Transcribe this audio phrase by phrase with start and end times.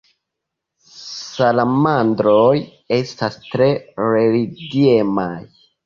[0.93, 2.57] Salamandroj
[2.99, 3.71] estas tre
[4.09, 5.33] religiemaj.